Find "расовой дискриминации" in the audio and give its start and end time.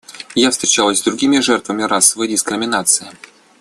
1.83-3.05